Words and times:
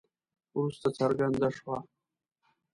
وروسته 0.57 0.87
څرګنده 0.97 1.49
شوه. 1.57 1.77